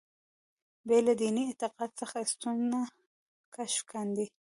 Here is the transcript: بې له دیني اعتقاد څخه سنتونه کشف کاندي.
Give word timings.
بې 0.87 0.99
له 1.07 1.13
دیني 1.19 1.43
اعتقاد 1.47 1.89
څخه 2.01 2.17
سنتونه 2.31 2.79
کشف 3.55 3.79
کاندي. 3.91 4.25